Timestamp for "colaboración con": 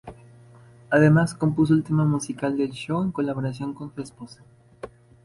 3.11-3.93